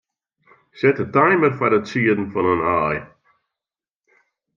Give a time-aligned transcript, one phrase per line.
[0.79, 2.97] Set de timer foar it sieden fan in aai.